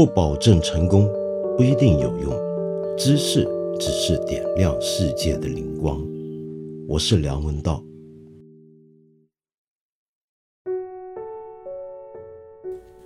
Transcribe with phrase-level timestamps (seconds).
[0.00, 1.06] 不保证成功，
[1.58, 2.32] 不一定有用。
[2.96, 3.46] 知识
[3.78, 6.02] 只是点亮世界的灵光。
[6.88, 7.84] 我是梁文道。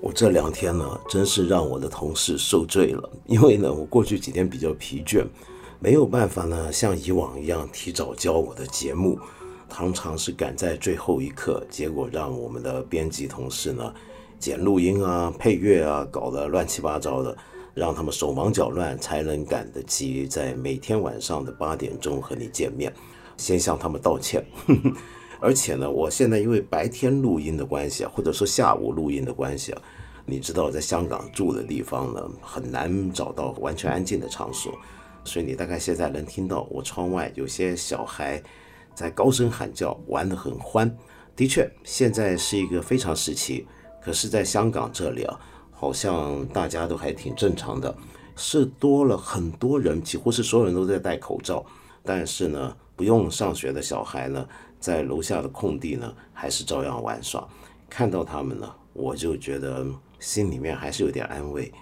[0.00, 5.26] 我这两天呢，真是让我的同事受罪了，因为呢，我过去几天比较疲倦，
[5.80, 9.18] 没有办法呢，像以往一样提早交我的节目，
[9.68, 13.92] 常常是赶在最后一刻，结果让我们的编辑同事呢。
[14.38, 17.36] 剪录音啊，配乐啊，搞得乱七八糟的，
[17.72, 22.92] 让他们手忙脚乱，才能赶得及在每天晚上的八点钟和你见面。
[23.36, 24.44] 先向他们道歉。
[25.40, 29.82] 而且呢，我现在因为白天录音的关系啊，或者说下午录音的关系啊，
[30.24, 34.72] 你知道，在香港住的地方呢，很难找到完全安静的场所，
[35.24, 38.42] 所以你大概现在能听到我窗外有些小孩
[38.94, 40.96] 在高声喊叫，玩得很欢。
[41.34, 43.66] 的确，现在是一个非常时期。
[44.04, 45.40] 可是，在香港这里啊，
[45.72, 47.96] 好像大家都还挺正常的，
[48.36, 51.64] 是多了很多人，几乎是所有人都在戴口罩。
[52.02, 54.46] 但是呢，不用上学的小孩呢，
[54.78, 57.48] 在楼下的空地呢，还是照样玩耍。
[57.88, 59.86] 看到他们呢，我就觉得
[60.20, 61.72] 心里面还是有点安慰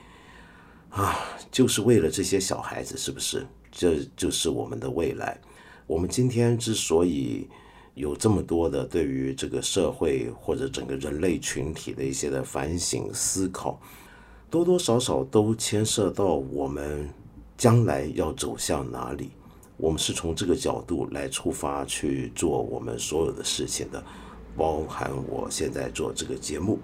[0.91, 1.19] 啊，
[1.51, 3.45] 就是为了这些小孩子，是不是？
[3.73, 5.37] 这就是我们的未来。
[5.89, 7.49] 我们今天之所以。
[7.95, 13.79] 有这么多的对于这个社会或者整个人类群体的一些的反省思考，
[14.49, 17.09] 多多少少都牵涉到我们
[17.57, 19.31] 将来要走向哪里。
[19.77, 24.03] 我们是从这个角度来出发去做我们所有的事情的，
[24.57, 26.79] 包含我现在做这个节目。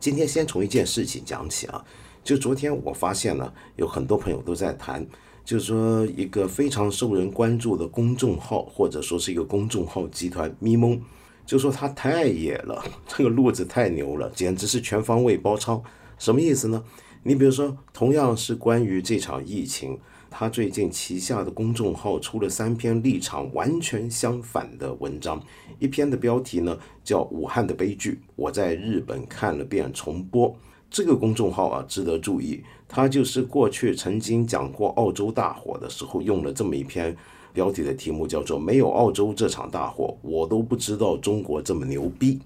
[0.00, 1.84] 今天先从一件事情讲起啊，
[2.24, 5.06] 就昨天我发现了有很多朋友都在谈。
[5.44, 11.00] 就是说，一个非常受人关注的公众号，或者说是一个公众号集团，咪蒙，
[11.44, 15.82] 就说它太野了， 这个路子太牛了，简直是全方位包抄。
[16.18, 16.84] 什么意思呢？
[17.24, 19.98] 你比如说，同样是关于这场疫情，
[20.30, 25.40] 他最近旗下的公众号出了三篇立场完全相反的文章，
[25.78, 30.56] 一篇的标题呢叫《武汉的悲剧》，我在日本看了遍重播。
[30.90, 32.62] 这个公众号啊，值得注意。
[32.94, 37.16] 他就是过去曾经讲过澳洲大火的时候，用了这么一篇
[37.50, 42.38] 标题的题目，叫做“没有澳洲这场大火，我都不知道中国这么牛逼”。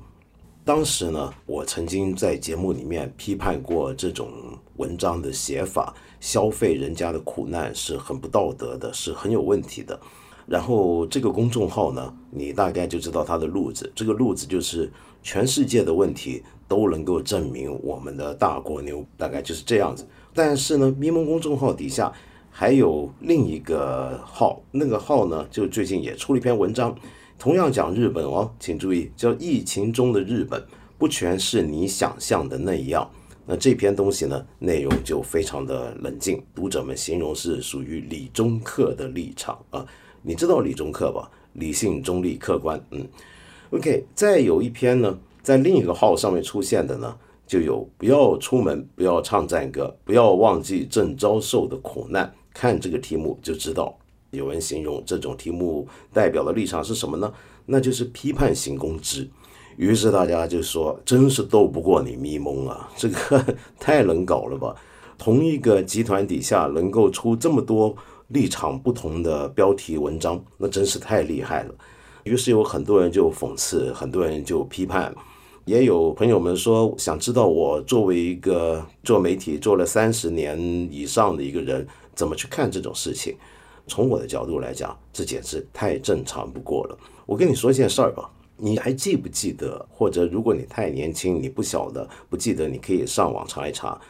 [0.64, 4.28] 当时呢，我曾经在节目里面批判过这种
[4.76, 9.98] 文章的写法，消费人家的苦难是很不道德的，是很有问题的。
[10.46, 14.88] 然后这个公众号呢，你大概就知道它的路子，这个路子就是
[15.24, 16.44] 全世界的问题。
[16.68, 20.04] 都能够证明我们的大国牛，大概就是这样子。
[20.36, 22.12] 但是呢，咪蒙公众号底下
[22.50, 26.94] 还有另一个号，那个号呢，就最近也出了一篇文章，
[27.38, 30.62] 同样讲日本哦，请注意，叫疫情中的日本，
[30.98, 33.10] 不全是你想象的那样。
[33.46, 39.86] 那这篇东西呢，内容就非常的冷静，读者们形容是属于理中客的立场啊。
[40.20, 41.30] 你知道理中客吧？
[41.54, 42.78] 理性、中立、客观。
[42.90, 43.08] 嗯
[43.70, 45.18] ，OK，再有一篇呢。
[45.42, 52.34] 在另一个号上面出现的呢，就有不要出门，不要唱赞歌，不要忘记正遭受的苦难。
[52.52, 53.96] 看这个题目就知道，
[54.30, 57.32] 有人形容这种题目代表的立场是什么呢？
[57.64, 59.28] 那就是批判性公知。
[59.76, 63.44] 于是大家就说，真是斗不过你咪蒙啊，这个
[63.78, 64.74] 太能搞了吧！
[65.18, 67.94] 同一个集团底下能够出这么多
[68.28, 71.74] 立场不同的标题文章，那真是太厉害了。
[72.24, 75.14] 于是有很多人就讽刺，很多人就批判。
[75.66, 80.56] 也有朋友们说，想知道我作为一个做媒体做了三十年
[80.92, 81.84] 以上的一个人，
[82.14, 83.34] 怎么去看这种事情。
[83.88, 86.96] 从我的角度来讲，这简直太正常不过了。
[87.26, 89.84] 我跟你说一件事儿吧，你还记不记得？
[89.90, 94.00] 或者如果你太年轻，你不晓得、不记得，你可以上网查一查。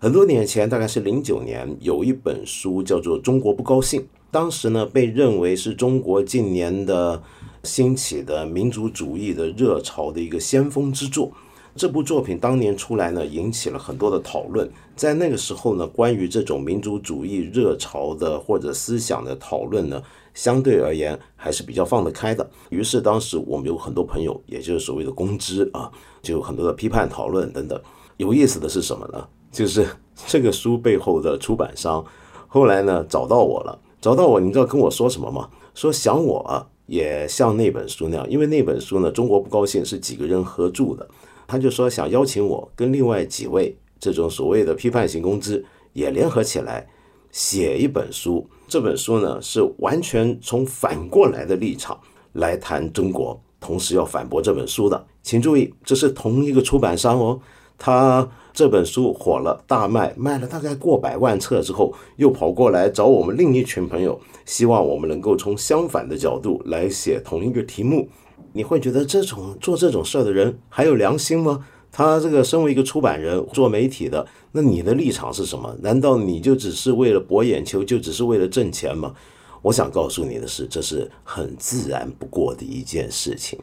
[0.00, 4.00] 很多年前，大概是零九年，有一本书叫做《中国不高兴》，
[4.32, 7.22] 当时呢被认为是中国近年的。
[7.66, 11.30] 兴起的民族主义的热潮的一个先锋之作，
[11.74, 14.70] 这部作品当年出来呢，引起了很多的讨论。
[14.94, 20.02] 在那个时候呢，关于这种民族主义热潮的或者思想的讨论呢，
[20.32, 22.48] 相对而言还是比较放得开的。
[22.70, 25.90] 于是当时我们有很多朋友，也就是所谓的公知啊，
[26.22, 27.78] 就有很多的批判讨论等等。
[28.16, 29.28] 有意思的是什么呢？
[29.52, 29.86] 就是
[30.26, 32.02] 这个书背后的出版商
[32.48, 35.50] 后来呢找到我了，找到我，你知道跟我说什么吗？
[35.74, 36.66] 说想我。
[36.86, 41.08] 也像那本书那样，因为那本书呢，中国不高兴是几个人合著的，
[41.46, 46.86] 他就说想邀请我跟另外几位这种所谓的批判型公知也联合起来
[47.30, 48.48] 写一本书。
[48.68, 51.98] 这本书呢是完全从反过来的立场
[52.32, 55.06] 来谈中国，同时要反驳这本书的。
[55.22, 57.40] 请注意，这是同一个出版商哦，
[57.78, 68.08] 他这本书火了，大卖，卖了大概过百万册之后，又跑过来找我们另一群朋友，希望我们能够从相反的角度来写同一个题目。
[68.54, 71.66] 你会觉得这种做这种事儿的人还有良心吗？
[71.92, 75.74] 他这个身为一个出版人，做媒体的，那你的立场是什么？
[75.80, 79.14] 难道你就只是为了博眼球，就只是为了挣钱吗？
[79.62, 83.58] 我想告诉你的是，这是很自然不过的一件事情。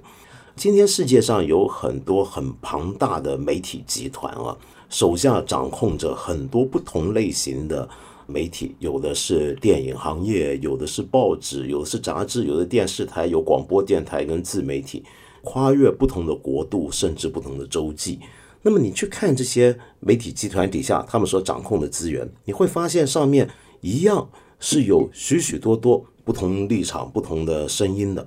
[0.56, 4.58] 今天世界上有很多很庞大的媒体集团啊，
[4.90, 7.88] 手下掌控着很多不同类型的
[8.28, 15.04] 媒体，有的是电影行业，有的是报纸，有的是杂志，有的电视台，有广播电台跟自媒体，
[15.42, 18.20] 跨越不同的国度，甚至不同的洲际。
[18.62, 23.50] 那么你去看这些媒体集团底下他们所掌控的资源，你会发现上面
[23.82, 24.30] 一样
[24.60, 28.26] 是有许许多多不同立场、不同的声音的。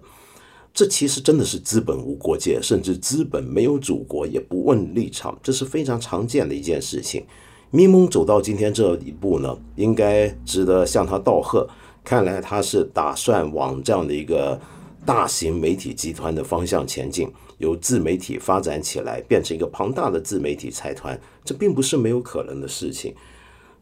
[0.75, 7.25] 这其实真的是资本无国界，甚至资本没有祖国也不问立场，这是非常常见的一件事情。
[7.77, 11.69] 咪蒙走到今天这一步呢，应该值得向他道贺。
[12.03, 14.59] 看来他是打算往这样的一个
[15.05, 23.15] 大型媒体集团的方向前进，由自媒体发展起来，变成一个庞大的自媒体财团，这并不是没有可能的事情。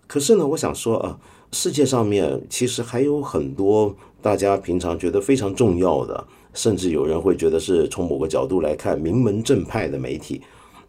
[0.08, 1.17] 可是呢，我想说啊，
[1.52, 6.26] 世界上面其实还有很多大家平常觉得非常重要的。
[6.52, 10.41] 甚至有人会觉得是从某个角度来看，名门正派的媒体，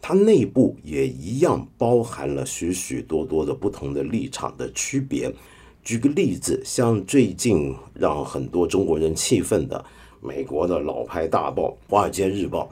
[0.08, 5.34] 它内部也一样包含了许许多多的不同的立场的区别。
[5.82, 9.84] 举个例子，像最近让很多中国人气愤的
[10.20, 12.70] 美国的老牌大报《华尔街日报》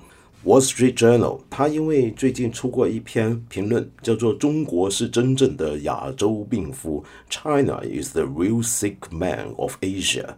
[0.48, 10.36] （Wall Street Journal），它因为最近出过一篇评论，叫做“中国是真正的亚洲病夫 ”，China is the real sick man of Asia。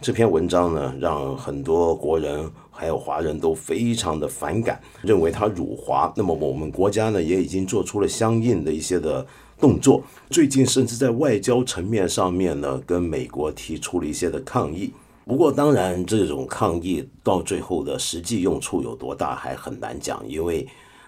[0.00, 6.12] 这篇文章呢，让很多国人还有华人都非常的反感，认为他辱华。
[6.14, 9.26] 那么我们国家呢，也已经做出了相应的一些的
[9.58, 10.02] 动作。
[10.28, 14.92] 最近甚至在外交层面上面呢，跟美国提出了一些的抗议。
[15.24, 20.64] 不过，当然这种抗议到最后的实际用处有多大，还很难讲，因为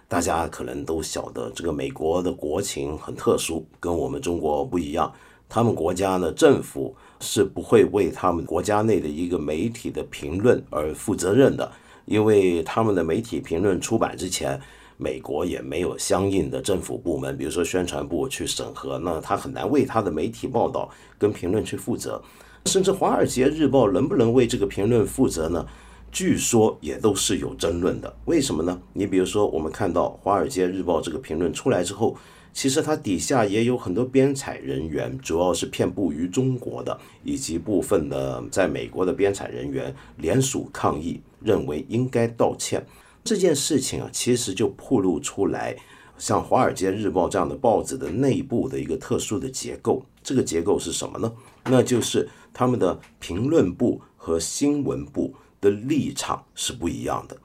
[0.09, 5.13] 大家可能都晓得，这个美国的国情很特殊，跟我们中国不一样。
[5.49, 11.71] 他们国家呢，政府是不会为他们国家内的一个媒体的评论而负责任的，
[12.05, 14.61] 因为他们的媒体评论出版之前，
[14.97, 20.89] 美国也没有相应的政府部门，比如说宣传部去审核，那他很难为他的媒体报道
[21.19, 22.23] 跟评论去负责。
[22.67, 25.67] 甚至《华尔街日报》能不能为这个评论负责呢？
[26.11, 28.15] 据说也都是有争论的。
[28.25, 28.81] 为什么呢？
[28.93, 32.17] 你比如说，我们看到《华尔街日报》这个评论出来之后。
[32.53, 42.85] 其实它底下也有很多编采人员，主要是遍布于中国的，以及部分的在美国的编采人员联署抗议，认为应该道歉。
[43.23, 45.77] 这件事情啊，其实就暴露出来，
[46.19, 50.05] 像《华尔街日报》这样的报纸的内部的一个特殊的结构。
[50.23, 51.33] 这个结构是什么呢？
[51.67, 57.37] 那就是他们的评论部和新闻部的立场是不一样的。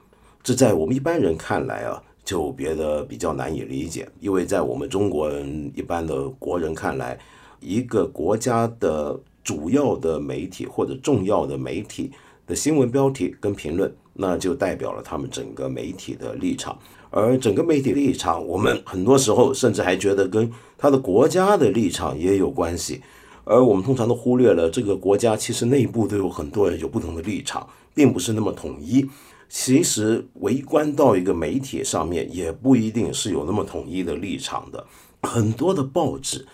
[0.42, 2.02] 这在我们一般人看来啊。
[2.24, 7.18] 就别的比较难以理解，因为在我们中国人一般的国人看来，
[7.60, 12.10] 一个国家的主要的媒体或者重要的媒体
[12.46, 16.78] 的新闻标题跟评论，那就代表了他们整个媒体的立场。
[17.10, 23.02] 而整个媒体立场，我们很多时候甚至还觉得跟他的国家的立场也有关系。
[23.44, 29.06] 而我们通常都忽略了，这个国家其实内部都有很多人有不同的立场，并不是那么统一。
[29.48, 34.86] 其实围观到一个媒体上面，也不一定是有那么统一的立场的。
[35.22, 36.46] 很多的报纸，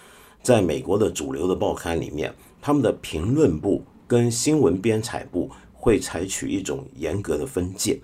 [0.42, 7.98] 在美国的主流的报刊里面，他们的评论部跟新闻编采部会采取一种严格的分界，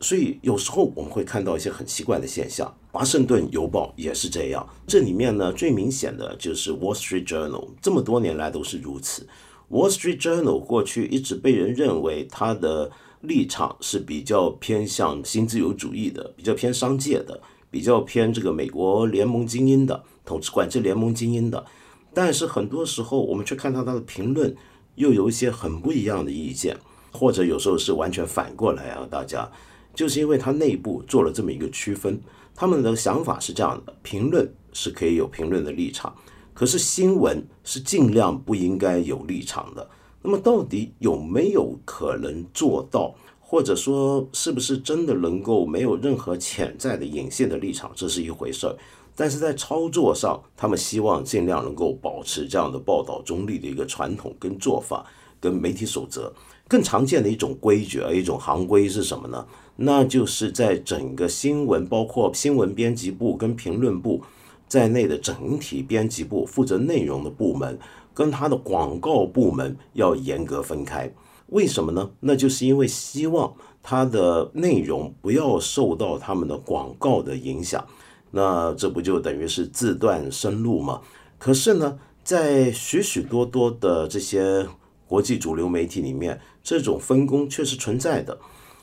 [0.00, 2.72] 所以有时候我们会看到一些很奇怪的现象。
[2.92, 9.26] 华盛顿邮报也是这样，这里面呢最明显的就是《Wall Street Journal》，这么多年来都是如此。
[9.74, 12.90] 《Wall Street Journal》过去一直被人认为它的
[13.22, 21.64] 立场是比较偏向新自由主义的，比较偏商界的，比较偏这个美国联盟精英的统治管制联盟精英的。
[22.12, 24.54] 但是很多时候，我们却看到他的评论
[24.96, 26.76] 又有一些很不一样的意见，
[27.10, 29.08] 或者有时候是完全反过来啊！
[29.10, 29.50] 大家
[29.94, 32.20] 就是因为他内部做了这么一个区分，
[32.54, 36.14] 他们的想法是这样的：评论是可以有评论的立场，
[36.52, 39.88] 可是新闻是尽量不应该有立场的。
[40.22, 48.76] 那么到底有没有可能做到，或者说是不是真的能够没有任何潜在的隐性的立场，这是一回事儿。
[49.14, 55.04] 但是在操作上，他们希望尽量能够保持这样的报道中立的一个传统跟做法，
[55.38, 56.32] 跟媒体守则。
[56.66, 59.46] 更常见的一种规矩，而一种行规是什么呢？
[59.76, 64.22] 那就是在整个新闻，包括新闻编辑部跟评论部
[64.66, 67.78] 在内的整体编辑部负责内容的部门，
[68.14, 71.12] 跟他的广告部门要严格分开。
[71.48, 72.10] 为什么呢？
[72.20, 73.52] 那就是因为希望
[73.82, 77.84] 它的内容不要受到他们的广告的影响。
[78.30, 81.02] 那这不就等于是自断生路吗？
[81.38, 84.66] 可是呢，在许许多多的这些
[85.06, 88.38] 国际主流媒体里面，这种分工却是存在的。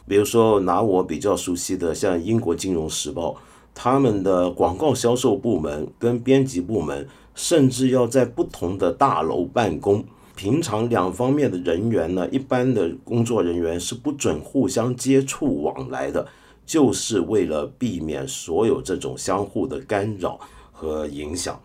[0.08, 3.38] 比如说，拿我比较熟悉的，像英国金融时报，
[3.74, 7.08] 他们的广告销售部门跟编辑部门，
[7.40, 10.04] 甚至要在不同的大楼办公。
[10.36, 16.28] 平常两方面的人员呢，一般的工作人员是不准互相接触往来的，
[16.66, 20.38] 就是为了避免所有这种相互的干扰
[20.74, 21.58] 和影响。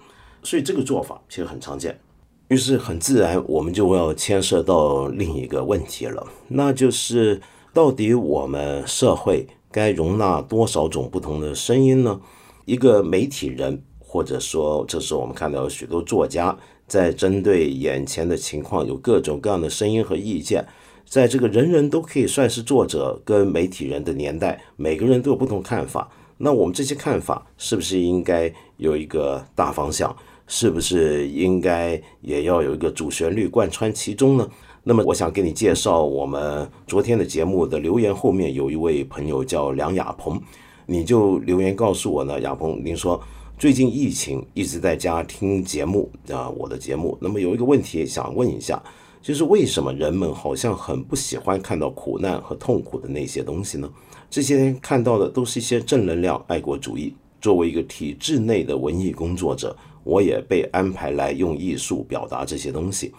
[0.44, 1.98] 所以这个做法其实很常见。
[2.46, 7.40] 于是很自然，我们就要牵涉到另一个问题了，那就是。
[7.74, 12.20] 到底我们社会该容纳多少种不同的声音呢？
[12.66, 13.82] 一个媒体人，
[14.14, 16.56] 或者说，这是我们看到有许多作家
[16.86, 20.64] 在针对眼前的情况有各种各样的声音和意见。
[21.04, 26.08] 在这个人人都可以算是作者跟媒体人的年代，每个人都有不同看法。
[26.38, 30.14] 那我们这些看法是不是应该有一个大方向？
[30.46, 34.48] 是不是应该也要有一个主旋律贯穿其中呢？
[34.84, 40.40] 那么，我想给你介绍我们昨天的节目的留言后面有一位朋友叫梁亚鹏，
[40.86, 43.20] 你就留言告诉我呢，亚鹏，您说
[43.56, 47.16] 最近疫情一直在家听节目啊，我的节目。
[47.20, 48.82] 那么有一个问题想问一下，
[49.22, 53.88] 就是为什么人们好像很不喜欢看到苦难和痛苦的那些东西呢？
[54.28, 57.14] 这些天看到的都是一些正能量、爱国主义。
[57.40, 63.12] 作为一个体制内的文艺工作者，我也被安排来用艺术表达这些东西。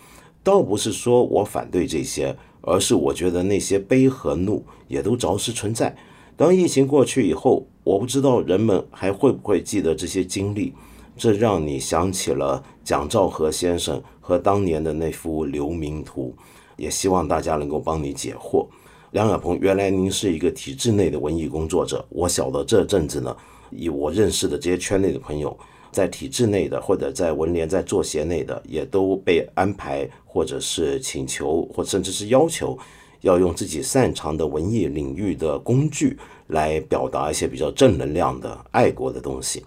[0.44, 5.96] 倒不是说我反对这些，而是我觉得那些悲和怒也都着实存在。
[6.36, 10.74] 当疫情过去以后，我不知道人们还会不会记得这些经历，
[11.16, 16.36] 这让你想起了蒋兆和先生和当年的那幅流民图。
[16.78, 18.68] 也希望大家能够帮你解惑。
[19.12, 23.38] 梁小鹏，原来您是一个体制内的文艺工作者，我晓得这阵子呢，
[23.70, 25.56] 以我认识的这些圈内的朋友。
[25.92, 32.78] 在体制内的，或者在文联、在作协内的，也都被安排，或者是请求，或甚至是要求，
[33.22, 36.18] 要用自己擅长的文艺领域的工具
[36.48, 39.64] 来表达一些比较正能量的爱国的东西。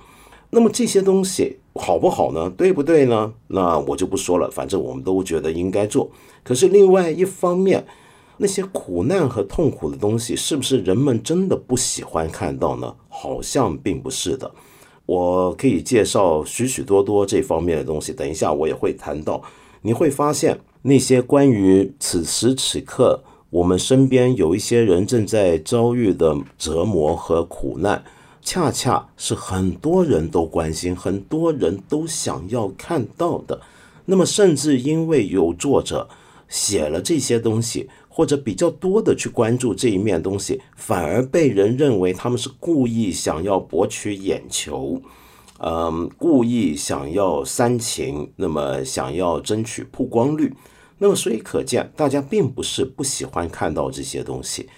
[0.50, 2.48] 那么这些东西好不好呢？
[2.56, 3.32] 对不对呢？
[3.48, 6.10] 那我就不说了，反正我们都觉得应该做。
[6.42, 7.86] 可是另外一方面，
[8.38, 12.94] 那些苦难和痛苦的东西，是不是人们真的不喜欢看到呢？
[13.08, 14.50] 好像并不是的。
[15.04, 19.42] 我可以介绍许许多多这方面的东西，等一下我也会谈到。
[19.82, 28.04] 你会发现，那些关于此时此刻我们身边有一些人正在遭遇的折磨和苦难，
[28.42, 33.60] 恰恰是很多人都关心、很多人都想要看到的。
[34.04, 36.08] 那么，甚至因为有作者
[36.48, 37.88] 写了这些东西。
[38.10, 45.00] 或者比较多的去关注这一面东西，反而被人认为他们是故意想要博取眼球，
[45.60, 50.52] 嗯，故意想要煽情，那么想要争取曝光率，
[50.98, 54.68] 那么所以可见，大家并不是不喜欢看到这些东西，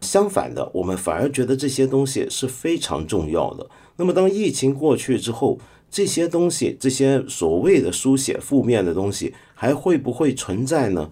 [0.00, 3.68] 相反的，我们反而觉得这些东西是非常重要的。
[3.96, 5.58] 那么当疫情过去之后，
[5.90, 11.10] 这些东西，这些所谓的书写负面的东西，还会不会存在呢？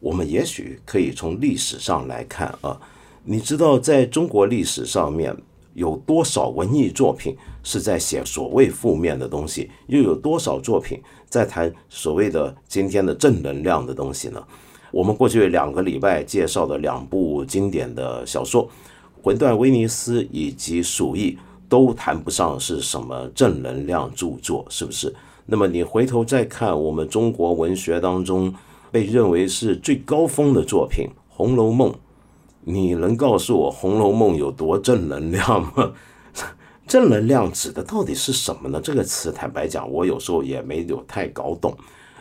[0.00, 2.80] 我们也许可以从历史上来看啊，
[3.24, 5.36] 你知道在中国历史上面
[5.80, 14.40] 有多少文艺作品是在写所谓负面的东西，又有多少作品在谈所谓的今天的正能量的东西呢？
[14.92, 18.66] 我们过去两个礼拜介绍的两部经典的小说
[19.22, 21.32] 《魂断威尼斯》以及《鼠疫》，
[21.68, 25.14] 都谈不上是什么正能量著作，是不是？
[25.46, 28.54] 那么你回头再看我们中国文学当中。
[28.92, 31.92] 被认为是最高峰的作品《红楼梦》，
[32.64, 35.92] 你能告诉我《红楼梦》有多正能量吗？
[36.86, 38.80] 正能量指的到底是什么呢？
[38.82, 41.74] 这个词，坦白讲，我有时候也没有太搞懂。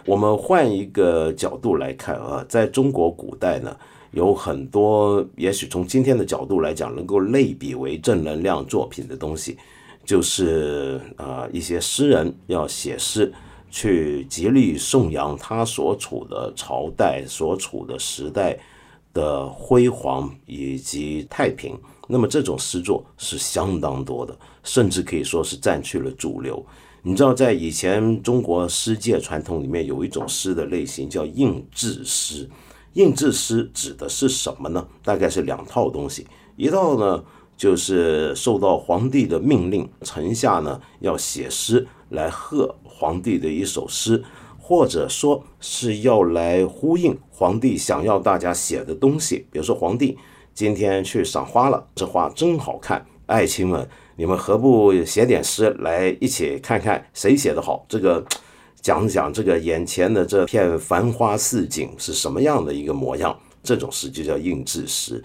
[0.06, 3.76] 我们换一个角度来看啊，在中国古代呢，
[4.12, 9.58] 有很多也许从今天的角度来讲，能够类比为正能量作品的东西，
[10.06, 13.34] 就是啊，一些诗人要写诗。
[13.72, 18.58] 去极力颂扬他所处的朝代、所处的时代
[19.14, 26.66] 的辉煌以及太平，那么这种诗作是相当多的，甚至可以说是占据了主流。
[27.02, 32.50] 你知道，在以前中国诗界传统里面，有一种诗的类型叫印制诗。
[32.94, 34.86] 印制诗指的是什么呢？
[35.04, 37.24] 大概是两套东西，一套呢
[37.56, 44.22] 就是受到皇帝的命令，臣下呢要写诗来贺皇帝的一首诗，
[44.70, 49.48] 或者说是要来呼应皇帝想要大家写的东西。
[49.52, 50.16] 比如说皇帝
[50.54, 57.84] 今天去赏花了，这花真好看，爱卿们，你们何不写点诗来一起看看谁写的好？
[57.90, 58.24] 这个。
[58.82, 63.38] 讲讲这个眼前的这片繁花似锦是什么样的一个模样？
[63.62, 65.22] 这种诗就叫印制诗。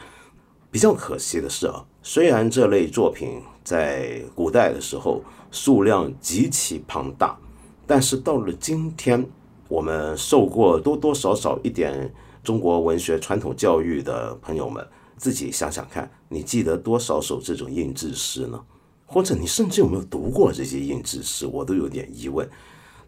[0.72, 5.22] 比较可惜的是啊，虽然这类作品在古代的时候
[5.52, 7.38] 数量极其庞大，
[7.86, 9.26] 但是到了今天，
[9.68, 12.12] 我们受过多多少少一点
[12.42, 14.86] 中国文学传统教育的朋友们，
[15.16, 18.60] 自己想想看，你记得多少首这种印制诗呢？
[19.06, 21.46] 或者你甚至有没有读过这些印制诗？
[21.46, 22.48] 我都有点疑问。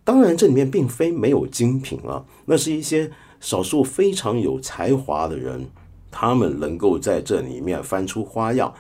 [0.05, 5.69] 当然，这里面并非没有精品啊，那是一些少数非常有才华的人，
[6.11, 8.73] 他们能够在这里面翻出花样，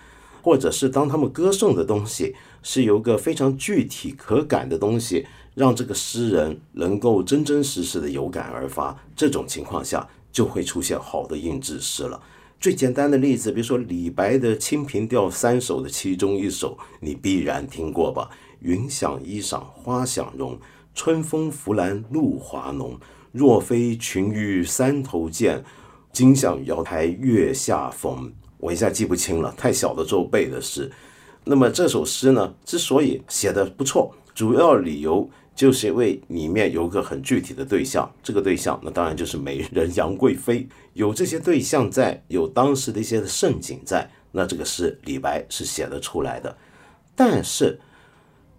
[0.42, 5.26] 或者是当他们歌颂的东西是有个非常具体可感的东西，
[5.56, 12.22] 让这个诗人能够真真实实的有感而发，这种情况下就会出现好的印制诗了。
[12.60, 18.28] 最简单的例子，比如说李白的《清平调三首》的其中一首，你必然听过吧？
[18.60, 20.58] 云想衣裳花想容。
[20.94, 22.98] 春风拂槛露华浓，
[23.32, 25.64] 若非群玉山头见，
[26.12, 28.32] 今向瑶台月下逢。
[28.58, 30.90] 我一下记不清了，太小的时候背的诗。
[31.44, 40.68] 那么这首诗呢，之所以写的不错，主要理由就是因为里面有个很具体的对象，这个对象那当然就是美人杨贵妃。
[40.92, 46.56] 有这些对象在，有当时的一些盛景在，那这个诗李白是写得出来的。
[47.14, 47.80] 但是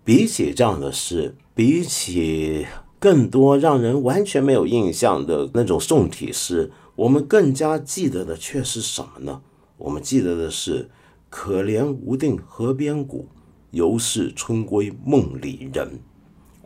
[0.04, 2.66] 比起这样的诗，比起
[3.00, 9.44] 更多让人完全没有印象的那种宋体诗，我们更加记得的却是什么呢？
[9.78, 10.90] 我们记得的是
[11.30, 13.28] “可怜无定河边骨，
[13.70, 16.00] 犹是春归梦里人”。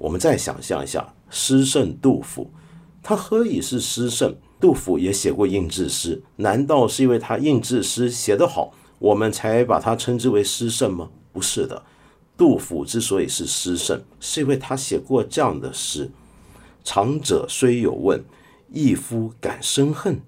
[0.01, 2.49] 我们再想象一下，诗圣杜甫，
[3.03, 4.35] 他何以是诗圣？
[4.59, 11.09] 杜甫也写过应制诗，难道是因为他应制诗写得好，我们才把他称之为诗圣吗？
[11.31, 11.83] 不是的。
[12.35, 16.09] 杜甫之所以是诗圣，是因为他写过这样的诗
[16.83, 18.23] ：“长者虽有问，
[18.73, 20.19] 一夫敢生恨。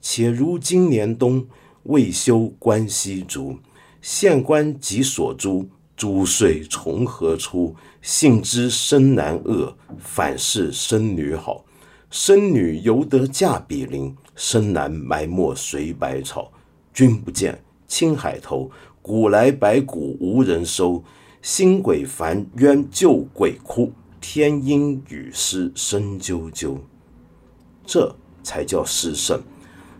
[0.00, 1.46] 且如今年冬，
[1.84, 3.58] 未休关西竹。
[4.02, 5.68] 县官急所诛，
[6.00, 7.76] 诸岁从何出？
[8.00, 11.62] 幸知生男恶，反是生女好。
[12.08, 16.50] 生女犹得嫁比邻，生男埋没随百草。
[16.94, 18.70] 君不见，青海头，
[19.02, 21.04] 古来白骨无人收。”
[21.42, 26.78] 新鬼烦冤旧鬼哭，天阴雨湿声啾啾。
[27.84, 29.38] 这才叫诗圣，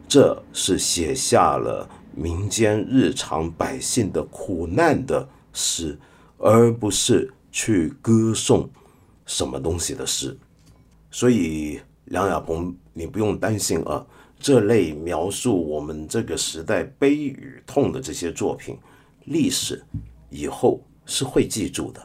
[0.08, 5.98] 这是写下了民间日常百姓的苦难的诗，
[6.38, 8.68] 而不是去歌颂
[9.26, 10.36] 什么东西的诗。
[11.10, 14.06] 所以梁亚鹏，你不用担心啊，
[14.38, 18.76] 这类描述我们这个时代悲与痛的这些作品，
[19.24, 19.82] 历史
[20.30, 20.80] 以后。
[21.06, 22.00] 是会记住的，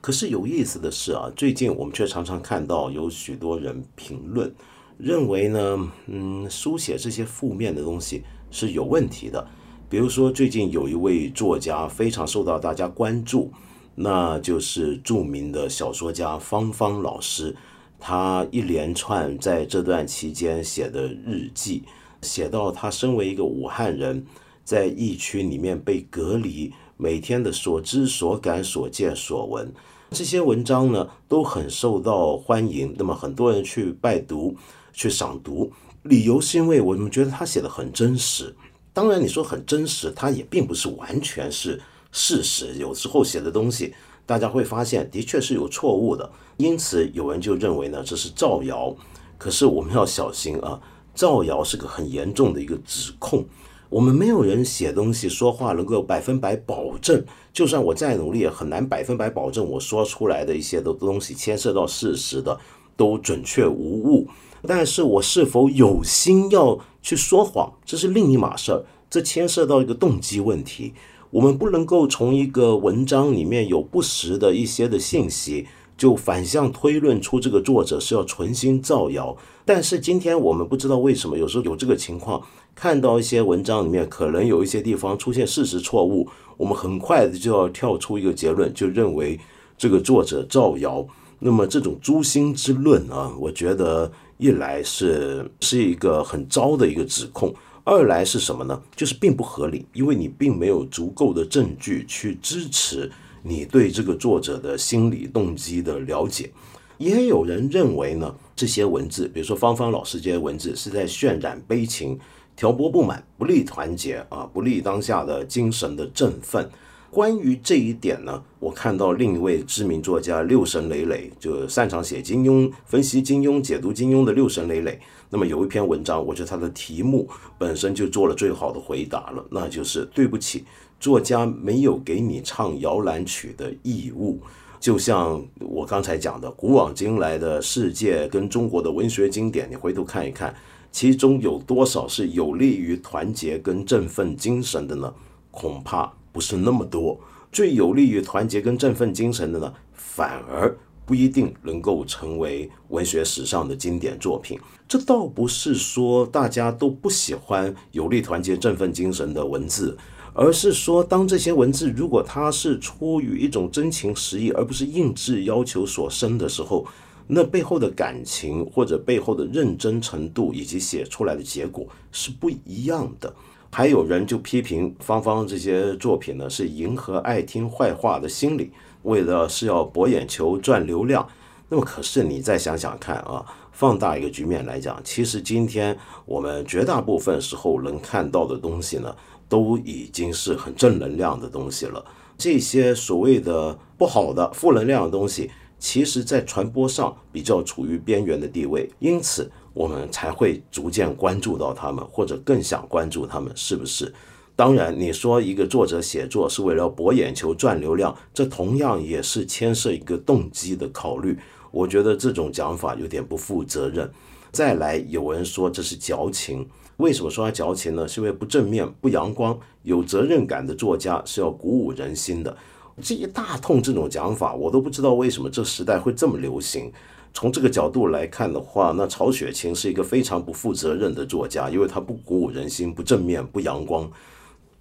[0.00, 4.54] 可是有意思的是啊，最近我们却常常看到有许多人评论，
[4.96, 9.44] 认为呢，嗯，书写这些负面的东西是有问题的。
[9.88, 13.52] 比如说，最近有一位作家非常受到大家关注，
[13.94, 17.54] 那就是著名的小说家方方老师，
[18.00, 21.84] 他一连串在这段期间写的日记，
[22.22, 24.24] 写到他身为一个武汉人，
[24.64, 26.72] 在疫区里面被隔离。
[26.96, 29.72] 每天的所知所感所见所闻，
[30.10, 32.94] 这些文章呢都很受到欢迎。
[32.96, 34.56] 那么很多人去拜读、
[34.92, 35.72] 去赏读，
[36.04, 38.54] 理由是因为我们觉得他写的很真实。
[38.94, 42.76] 当然，你说很真实，它也并不是完全是事实。
[42.78, 43.92] 有时候写的东西，
[44.24, 46.30] 大家会发现的确是有错误的。
[46.56, 48.94] 因此，有人就认为呢这是造谣。
[49.36, 50.80] 可是我们要小心啊，
[51.12, 53.44] 造谣是个很严重的一个指控。
[53.90, 62.58] 我们没有人写东西说话能够百分百保证，就算我再努力，也很难百分百保证我说出来的一些的东西牵涉到事实的
[62.96, 64.28] 都准确无误。
[64.66, 70.94] 但是我是否有心要去说谎，这是另一码事儿，这牵涉到一个动机问题。
[71.30, 75.66] 我们不能够从一个文章里面有不实的一些的信息，
[75.98, 79.36] 就反向推论出这个作者是要存心造谣。
[79.64, 82.40] 但是今天我们不知道为什么，有时候有这个情况。
[82.74, 89.38] 看到一些文章里面可能有一些地方出现事实错误，我们很快的就要跳出一个结论，就认为
[89.76, 91.06] 这个作者造谣。
[91.38, 98.80] 那么这种诛心之论啊，我觉得一来是是一个很糟的一个指控，二来是什么呢？
[98.96, 103.10] 就是并不合理，因为你并没有足够的证据去支持
[103.42, 106.50] 你对这个作者的心理动机的了解。
[106.96, 112.18] 也有人认为呢，这些文字，比如说芳芳老师这些文字，是在渲染悲情、
[112.56, 116.70] 挑拨不满、不利团结啊，不利当下的精神的振奋。
[117.14, 124.98] 关于这一点呢，我看到另一位知名作家六神磊磊，就擅长写金庸、分析金庸、解读金庸的六神磊磊。
[125.30, 130.64] 那么有一篇文章，我觉得他的题目本身就做了最好的回答了，那就是对不起，
[130.98, 134.40] 作家没有给你唱摇篮曲的义务。
[134.80, 140.52] 就像我刚才讲的，古往今来的世界跟中国的文学经典，你回头看一看，
[140.90, 145.14] 其中有多少是有利于团结跟振奋精神的呢？
[145.52, 146.12] 恐怕。
[146.34, 147.16] 不是那么多，
[147.52, 154.58] 最有利于团结跟振奋精神的呢，反而不一定能够成为文学史上的经典作品。
[154.88, 159.96] 这倒不是说大家都不喜欢有利团结振奋精神的文字，
[160.32, 166.84] 而是说当这些文字如果它是出于一种真情实意，而不是硬质要求所生的时候，
[167.28, 173.32] 那背后的感情或者背后的认真程度以及写出来的结果是不一样的。
[173.76, 178.70] 还有人就批评芳芳这些作品呢，是迎合爱听坏话的心理，
[179.02, 181.26] 为了是要博眼球赚流量。
[181.68, 189.12] 那么，可是你再想想看啊，放大一个局面来讲，其实今天我们绝大部分时候能看到的东西呢，
[189.48, 192.04] 都已经是很正能量的东西了。
[192.38, 199.50] 这些所谓的不好的负能量的东西，其实在传播上比较处于边缘的地位，因此。
[199.74, 204.10] 我们才会逐渐关注到他们，或者更想关注他们，是不是？
[204.56, 211.36] 当然，你说一个作者写作是为了博眼球、赚流量，这同样也是牵涉一个动机的考虑。
[211.72, 214.08] 我觉得这种讲法有点不负责任。
[214.52, 216.64] 再来，有人说这是矫情，
[216.98, 218.06] 为什么说他矫情呢？
[218.06, 222.56] 是因为不正面、不阳光、有责任感的作家是要鼓舞人心的。
[223.02, 226.92] 这一大通这种讲法，我都不知道为什么这时代会这么流行。
[227.34, 234.08] 从这个角度来看的话，那曹雪芹是一个非常不负责任的作家，因为他不鼓舞人心，不正面，不阳光。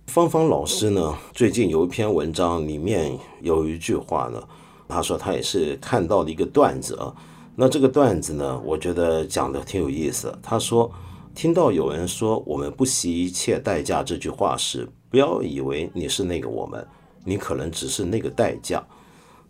[0.05, 4.41] 芳芳老师呢，最近有一篇文章，里面有一句话呢，
[4.87, 7.13] 他说他也是看到了一个段子啊。
[7.55, 10.31] 那这个段子呢，我觉得讲的挺有意思。
[10.43, 10.91] 他说，
[11.33, 16.85] 听到有人说“我们不惜一切代价”这句话时，不要以为你是那个我们，
[17.25, 18.85] 你可能只是那个代价。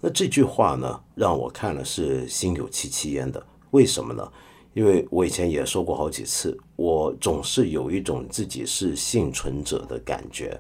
[0.05, 3.41] 那这句话呢，让我看了是心有戚戚焉的。
[3.71, 4.29] 为什么呢？
[4.73, 10.59] 因为我以前也说过好几次，我总是有一种自己是幸存者的感觉。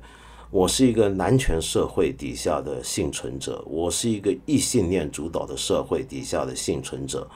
[0.49, 7.27] 我是一个男权社会底下的幸存者，我是一个异性恋主导的社会底下的幸存者。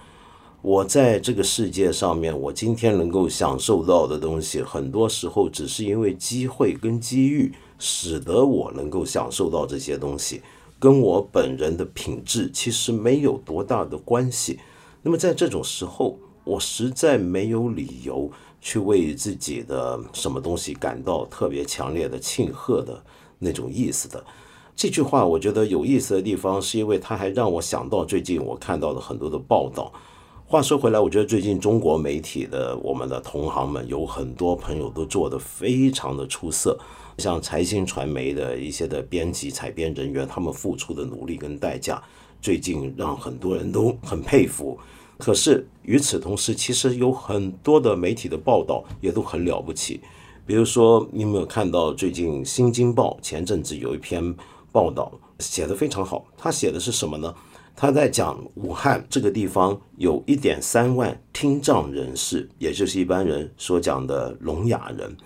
[0.61, 10.41] 我在这个世界上面，我今天能够享受到的东西，很多时候只是因为机会跟机遇，使得我能够享受到这些东西。
[10.79, 14.59] 跟我本人的品质其实没有多大的关系。
[15.01, 18.29] 那么在这种时候，我实在没有理由
[18.61, 23.03] 去为自己的什么东西感到特别强烈的庆贺的
[23.39, 24.23] 那种意思的。
[24.75, 29.91] 这句话我觉得有意思的地方，是因为它还让我想到最近我看到的很多的报道。
[30.45, 36.77] 话说回来，我觉得最近中国媒体的我们的同行们有很多朋友都做得非常的出色。
[37.17, 42.01] 像财新传媒的一些的编辑、采编人员，他们付出的努力跟代价，
[42.41, 44.77] 最近让很多人都很佩服。
[45.17, 49.99] 可是与此同时，其实有很多的媒体的报道也都很了不起。
[50.45, 54.35] 比如说，你有没有看到最近《新京报》前阵子有一篇
[54.71, 56.23] 报道写的非常好？
[56.37, 57.33] 他写的是什么呢？
[57.75, 65.17] 他在讲武汉这个地方有一点三万听障人士，也就是一般人所讲的聋哑人。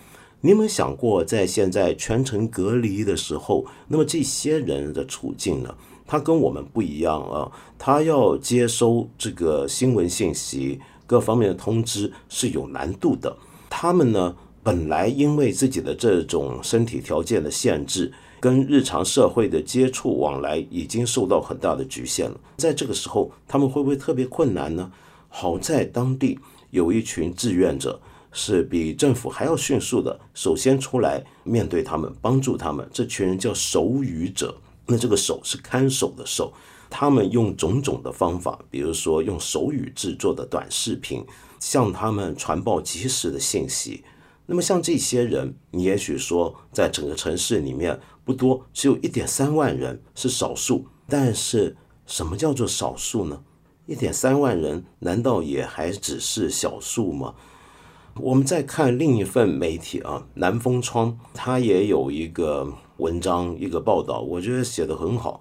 [0.43, 5.75] 你有没有想过，在现在全程隔离的时候，那么这些人的处境呢？
[6.07, 13.37] 他跟我们不一样啊，他要接收这个新闻信息、各方面的通知是有难度的。
[13.69, 22.37] 他们呢，本来因为自己的这种身体条件的限制，跟日常社会的接触往来已经受到很大的局限了。
[22.57, 24.91] 在这个时候，他们会不会特别困难呢？
[25.29, 26.39] 好在当地
[26.71, 28.01] 有一群志愿者。
[28.31, 32.87] 是比政府还要迅速的，首先出来面对他们，帮助他们。
[32.93, 36.53] 这群人叫守语者，那这个守是看守的守。
[36.89, 41.25] 他们用种种的方法，比如说用手语制作的短视频，
[41.59, 44.03] 向他们传报及时的信息。
[44.45, 50.85] 那么像这些人，你也许说在整个城市里面不多，只有一点三万人是少数。
[51.07, 53.41] 但是什么叫做少数呢？
[53.85, 57.33] 一点三万人难道也还只是小数吗？
[58.15, 65.39] 我们再看另一份媒体啊，南风窗，它也有一个文章，一个报道，我觉得写得很好。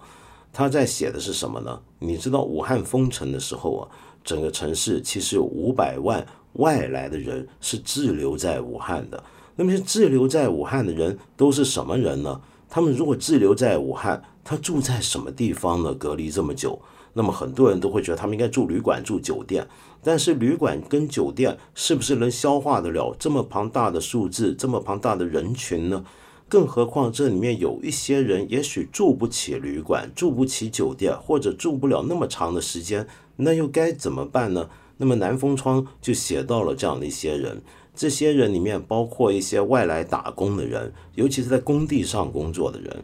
[0.53, 1.81] 他在写的是什么呢？
[1.99, 3.87] 你知道武汉封城的时候啊，
[4.23, 9.23] 整个城市其实有五百万外来的人是滞留在武汉的。
[9.55, 12.41] 那么，滞留在武汉的人都是什么人呢？
[12.69, 15.93] 他们如果滞留在武汉，他住在什么地方呢？
[15.93, 16.81] 隔离这么久，
[17.13, 19.67] 那么很多人都会觉得他们应该住旅馆、住酒店。
[20.03, 26.03] 但是，旅馆跟酒店是不是能消化得了这么庞大的数字、这么庞大的人群呢？
[26.49, 34.69] 更何况这里面有一些人也许住不起旅馆，住不起酒店，或者住不了那么长的时间，那又该怎么办呢？
[34.97, 37.61] 那么南风窗就写到了这样的一些人，
[37.95, 43.03] 这些人里面包括一些外来打工的人，尤其是在工地上工作的人。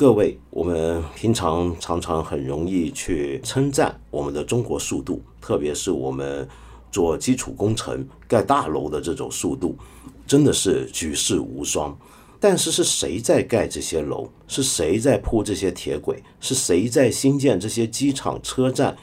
[0.00, 6.48] 各位，我们平常常常很容易去称赞我们的中国速度，特别是我们
[6.90, 9.76] 做基础工程、盖大楼的这种速度，
[10.26, 11.94] 真的是举世无双。
[12.40, 14.26] 但是是谁在盖这些楼？
[14.48, 16.22] 是谁在铺这些铁轨？
[16.40, 18.96] 是谁在新建这些机场、车站，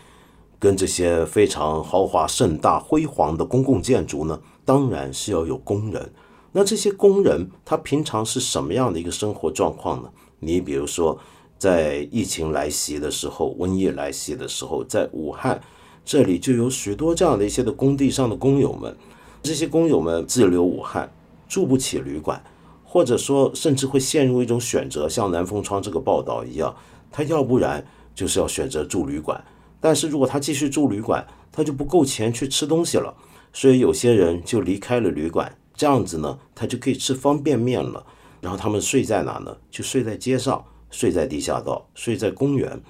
[0.58, 4.42] 跟这些非常豪华、盛大、辉煌的公共建筑呢？
[4.66, 6.12] 当然是要有工人。
[6.54, 10.10] 那这些工人他平常是什么样的一个生活状况呢？
[10.40, 11.20] 你比如说，
[11.58, 15.62] 在疫情来袭的时候，瘟疫来袭的时候，在武汉
[16.06, 18.96] 这里就有许多这样的一些的工地上的工友们，
[19.42, 21.12] 这些工友们滞留武汉，
[21.48, 22.42] 住不起旅馆。
[22.90, 26.74] 或者说，甚至会陷入一种选择，像南风窗这个报道一样，
[27.12, 29.44] 他要不然就是要选择住旅馆，
[29.82, 33.14] 但是如果他继续住旅馆，他就不够钱去吃东西了，
[33.52, 38.06] 所以有些人就离开了旅馆，这样子呢，他就可以吃方便面了。
[38.42, 39.56] 然后他们睡在哪呢？
[39.72, 42.82] 就睡在街上，睡在地下道，睡在公园。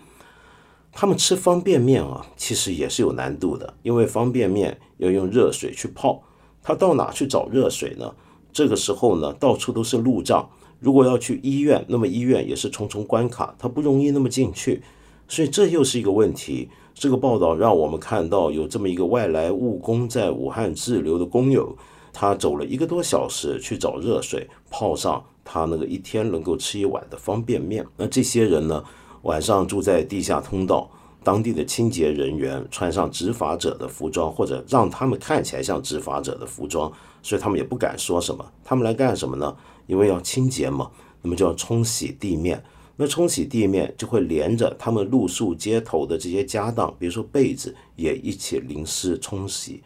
[0.92, 6.24] 他们吃方便面啊，其实也是有难度的，因为方便面要用热水去泡，
[6.64, 8.14] 他到哪去找热水呢？
[8.52, 10.50] 这个时候呢，到处都是路障。
[10.80, 14.82] 如果要去医院，那么医院也是重重关卡，他不容易那么进去。
[15.28, 16.70] 所以这又是一个问题。
[16.94, 21.78] 这个报道让我们看到有这么一个外来务工在武汉滞留的工友，
[22.12, 27.86] 他走了一个多小时去找热水泡上他那个一天能够吃一碗的方便面。
[27.96, 28.84] 那这些人呢，
[29.22, 30.92] 晚上住在地下通道。
[31.24, 36.90] 当地的清洁人员穿上执法者的服装，或者让他们看起来像执法者的服装，
[37.22, 38.46] 所以他们也不敢说什么。
[38.64, 39.54] 他们来干什么呢？
[39.88, 40.90] 因为要清洁嘛，
[41.22, 42.64] 那么就要冲洗地面。
[42.96, 49.84] 那冲洗地面就会连着他们露宿街头的这些家当，比如说被子也一起淋湿冲洗。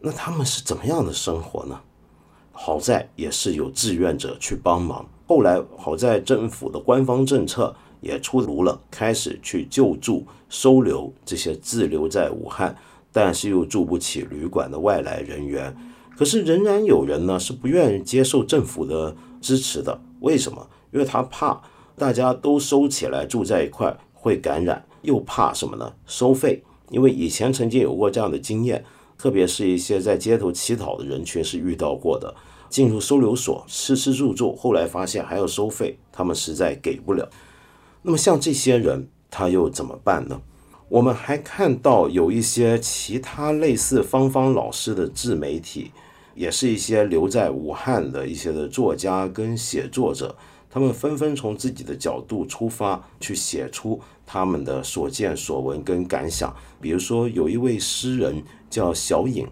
[0.00, 1.80] 那他们是怎么样的生活呢？
[2.56, 5.06] 好在也是有志愿者去帮忙。
[5.26, 7.76] 后来好在政府的官方政策。
[8.02, 12.76] 也出炉了，开始去救助、收留这些滞留在武汉，
[13.10, 15.74] 但是又住不起旅馆的外来人员。
[16.16, 19.98] 可是仍然有人呢是不愿意接受政府的支持的。
[20.20, 20.68] 为什么？
[20.92, 21.60] 因为他怕
[21.96, 25.92] 大家都收起来住在一块会感染，又怕什么呢？
[26.06, 26.62] 收费。
[26.90, 28.84] 因为以前曾经有过这样的经验，
[29.18, 32.32] 特别是一些在街头乞讨的人群是遇到过的。
[32.68, 37.28] 进入收留所吃吃住住，后来发现还要收费，他们实在给不了。
[38.02, 40.40] 那么像这些人，他又怎么办呢？
[40.88, 45.90] 我们还看到有一些其他类似芳芳老师的自媒体，
[46.34, 50.36] 也是一些留在武汉的一些的作家跟写作者，
[50.70, 56.54] 他们纷纷从自己的角度出发，去写出他们的所见所闻跟感想。
[56.80, 59.44] 比如说，有一位诗人叫小颖，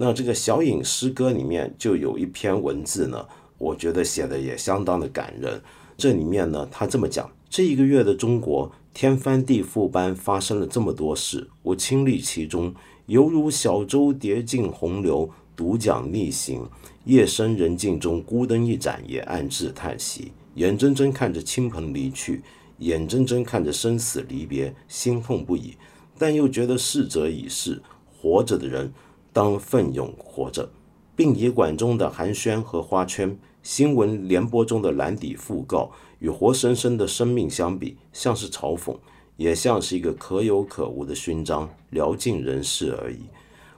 [0.00, 3.26] 那这个小颖诗歌里面就有一篇文字呢，
[3.58, 5.60] 我觉得写的也相当的感人。
[5.96, 7.28] 这里面呢，他这么讲。
[7.50, 12.72] 这一个月的中国，天翻地覆般发生了这么多事，我亲历其中，
[13.06, 16.68] 犹如小舟跌进洪流，独桨逆行。
[17.04, 20.30] 夜深人静中，孤灯一盏，也暗自叹息。
[20.54, 22.42] 眼睁睁看着亲朋离去，
[22.78, 25.74] 眼睁睁看着生死离别，心痛不已。
[26.16, 27.82] 但又觉得逝者已逝，
[28.20, 28.92] 活着的人
[29.32, 30.70] 当奋勇活着。
[31.16, 35.90] 殡仪馆中的寒暄和花圈，新闻联播中的蓝底讣告。
[36.20, 38.96] 与活生生的生命相比，像是嘲讽，
[39.36, 43.18] 也像是一个可有可无的勋章，聊尽人事而已。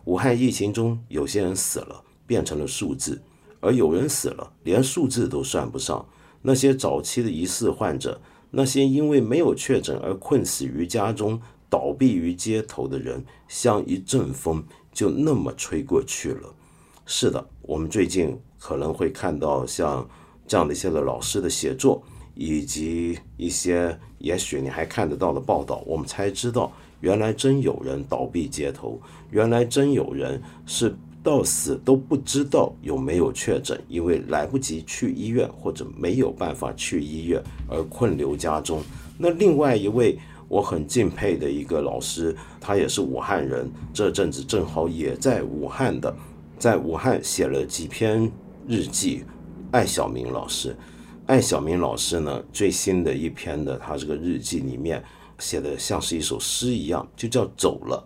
[0.06, 3.18] 武汉疫情中，有些人死了，变成了数字；
[3.60, 6.06] 而有人死了，连数字都算不上。
[6.40, 14.64] 那些早期的疑似患者，那些因为没有确诊而困死于家中、倒闭于街头的人，像一阵风，
[15.00, 16.54] 就那么吹过去了。
[17.06, 20.06] 是的，我们最近可能会看到像
[20.46, 22.02] 这样的一些的老师的写作。
[22.36, 28.98] 以及一些也许你还看得到的报道，我们才知道，原来真有人倒闭街头，
[29.30, 38.80] 原来真有人是到死都不知道有没有确诊，因为来不及去医院或者没有办法去医院而困留家中。
[39.18, 40.18] 那另外一位
[40.50, 46.12] 我很敬佩的一个老师，他也是武汉人，这阵子正好也在武汉的，
[46.58, 48.28] 在武汉写了几篇
[48.66, 49.24] 日记。
[49.70, 50.76] 艾小明老师，
[51.26, 55.00] 艾小明老师呢，最新的一篇的他这个日记里面
[55.38, 58.04] 写的像是一首诗一样，就叫走了。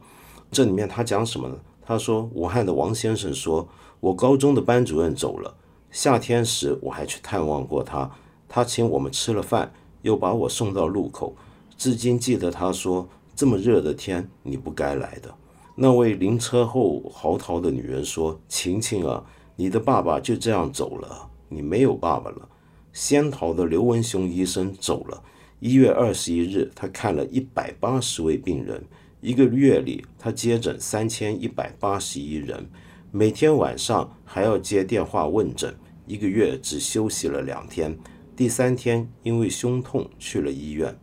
[0.51, 1.57] 这里面他讲什么呢？
[1.81, 3.67] 他说武汉的王先生说，
[4.01, 5.57] 我高中的班主任走了，
[5.91, 8.11] 夏天时我还去探望过他，
[8.47, 11.35] 他请我们吃了饭，又把我送到路口，
[11.77, 15.35] 至今记得他说这么热的天你不该来的。
[15.77, 19.25] 那位临车后嚎啕的女人说，晴晴啊，
[19.57, 21.31] 你的爸爸就这样走了。
[21.49, 22.49] 你没有爸爸了。
[22.93, 25.23] 仙桃的刘文雄医生走了。
[25.59, 28.85] 一月二十一日，他看了一百八十位病人。
[29.21, 32.71] 一个月里，他接诊三千一百八十一人，
[33.11, 35.75] 每天晚上还要接电话问诊。
[36.07, 37.99] 一个月只休息了两天，
[38.37, 40.97] 第三天因为胸痛去了医院。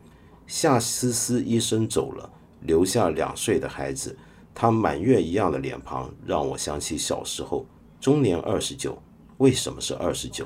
[0.52, 2.30] 夏思思医生走了，
[2.64, 4.14] 留下两岁的孩子。
[4.54, 7.66] 他满月一样的脸庞让我想起小时候。
[8.02, 9.02] 中年二十九。
[9.38, 10.46] 为什么是二十九？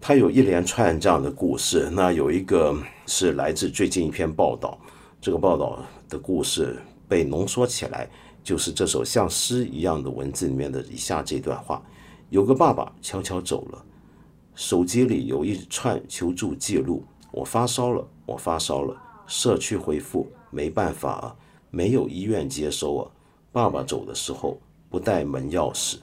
[0.00, 1.90] 他有一连串这样的故事。
[1.90, 2.72] 那有一个
[3.04, 4.78] 是来自最近一篇报道，
[5.20, 8.08] 这个报道的故事被浓缩起来，
[8.44, 11.82] 就是这首像诗一样的文字里面的以下这段话：
[12.30, 13.84] 有个爸爸悄悄走了，
[14.54, 17.02] 手机里有一串求助记录。
[17.34, 18.96] 我发烧了，我发烧了。
[19.26, 21.36] 社区回复：没办法啊，
[21.70, 23.10] 没有医院接收啊。
[23.50, 24.56] 爸爸走的时候
[24.88, 25.96] 不带门钥匙。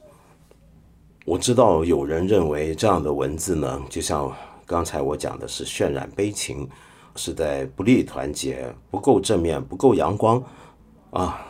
[1.25, 4.29] 我知道有人认为这样的文字呢，就像
[4.65, 6.67] 刚才我讲的是渲染悲情，
[7.15, 10.43] 是在不利团结，不够正面，不够阳光
[11.11, 11.47] 啊。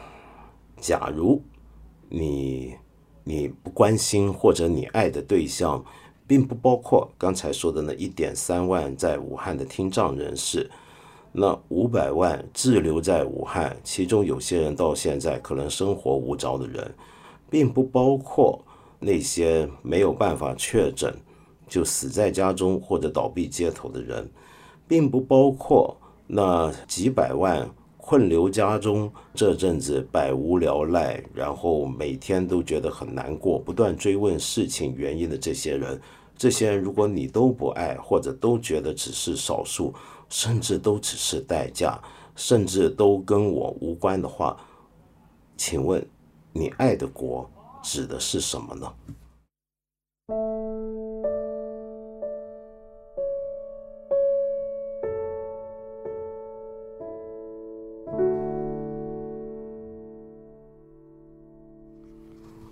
[0.78, 1.42] 假如
[2.08, 2.76] 你
[3.24, 5.84] 你不关心或者你爱的对象，
[6.32, 10.72] 并不包括刚才说的那一点三万在武汉的听障人士，
[11.34, 16.96] 那五百万滞留在武汉，其中有些人到现在可能生活无着的人，
[17.50, 18.64] 并不包括。
[18.98, 21.14] 那些没有办法确诊
[21.68, 24.30] 就死在家中或者倒闭街头的人，
[24.88, 36.00] 并不包括那几百万困留家中这阵子百无聊赖，然后每天都觉得很难过，不断追问事情原因的这些人。
[36.42, 39.94] 这些，如果你都不爱，或者都觉得只是少数，
[40.28, 42.02] 甚至都只是代价，
[42.36, 44.58] 甚至都跟我无关的话，
[45.56, 46.04] 请问
[46.52, 47.48] 你爱的国？
[47.84, 48.92] 指的是什么呢？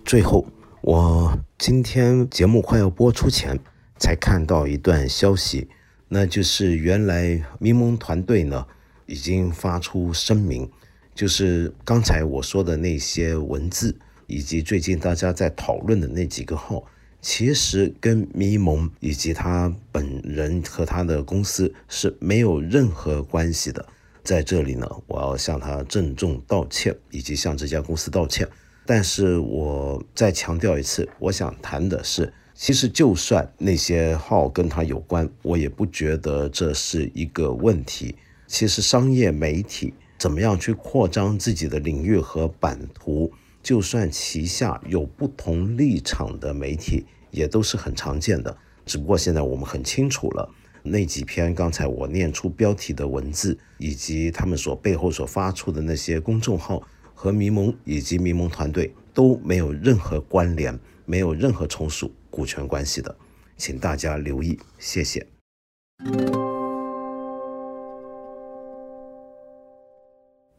[0.03, 0.43] 最后，
[0.81, 3.59] 我今天节目快要播出前，
[3.97, 5.67] 才看到一段消息，
[6.07, 8.65] 那就是原来咪蒙团队呢
[9.05, 10.69] 已经发出声明，
[11.13, 13.95] 就是刚才我说的那些文字。
[14.31, 16.83] 以及最近大家在讨论的那几个号，
[17.19, 23.83] 其实跟咪蒙以及他本人和他的公司是没有任何关系的。
[24.23, 28.47] 在这里呢，我要向他郑重道歉，以及向这家公司道歉。
[28.91, 38.15] 但是我再强调一次，我想谈的是，其实就算那些号跟他有关，我也不觉得这是一个问题。
[38.47, 43.32] 其实商业媒体怎么样去扩张自己的领域和版图？
[43.62, 48.58] 就算旗下有不同立场的媒体，也都是很常见的。
[48.88, 50.49] 只不过现在我们很清楚了，
[50.82, 56.82] 那几篇刚才我念出标题的文字，以及他们所背后所发出的那些公众号
[57.21, 63.13] 和迷蒙以及迷蒙团队都没有任何关联，没有任何从属股权关系的，
[63.58, 65.27] 请大家留意，谢谢。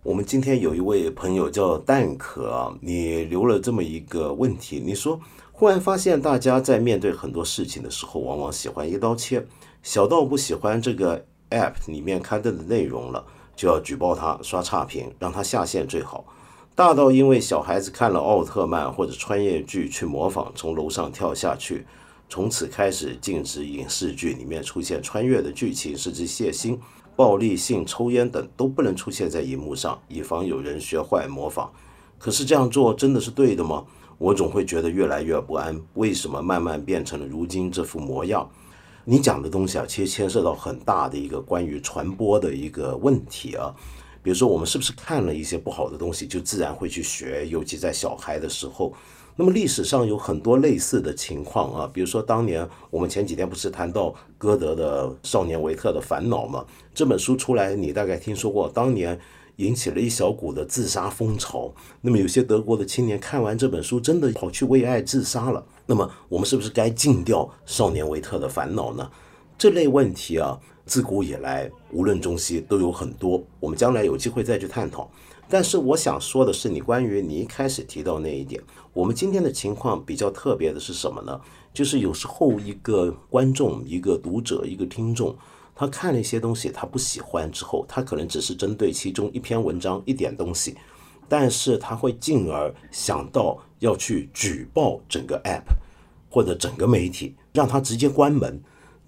[0.02, 5.18] 我们今天有一位朋友叫蛋壳，你留了这么一个问题，你说
[5.52, 9.42] 忽然发现大家在面对很多事情的时候，往往喜欢一刀切，
[9.82, 13.24] 小到不喜欢这个 app 里面刊登的内容了，
[13.56, 16.22] 就要举报他刷差评，让他下线最好；
[16.74, 21.86] 大到因为小孩子看了奥特曼或者穿越剧去模仿，从楼上跳下去，
[22.28, 26.78] 从此开始禁止影视剧里面出现穿越的剧情，甚至血腥。
[27.16, 31.70] 暴力性、抽烟等都不能出现在荧幕上，以防有人学坏模仿。
[32.18, 33.84] 可是这样做真的是对的吗？
[34.16, 35.78] 我总会觉得越来越不安。
[35.94, 38.48] 为什么慢慢变成了如今这副模样？
[39.04, 43.74] 你讲的东西啊，其实牵涉到很大的一个关于传播的一个问题啊。
[44.22, 47.46] 比如说，我们是不是看了一些不好的东西，就自然会去学？
[47.48, 48.92] 尤其在小孩的时候，
[49.34, 51.90] 那么历史上有很多类似的情况啊。
[51.90, 56.66] 比如说，当年我们前几天不是谈到歌德的《少年维特的烦恼》吗？
[56.94, 59.18] 这本书出来，你大概听说过，当年
[59.56, 61.72] 引起了一小股的自杀风潮。
[62.02, 65.64] 那么有些德国的青年看完这本书，真的跑去为爱自杀了。
[65.86, 69.10] 那么我们是不是该禁掉《少年维特的烦恼》呢？
[69.56, 70.60] 这类问题啊。
[70.90, 75.08] 自古以来，无论中西都有很多，我们将来有机会再去探讨。
[75.48, 78.60] 但是我想说的是，你关于你一开始提到那一点，
[78.92, 81.40] 我们今天的情况比较特别的是什么呢？
[81.72, 85.32] 就是有时候一个观众、一个读者、一个听众，
[85.76, 90.74] 他看了一些东西，他不喜欢之后，他可能只是针对其中一篇文章一点东西，
[91.28, 95.72] 但是他会进而想到要去举报整个 app
[96.28, 98.60] 或者整个媒体，让他直接关门。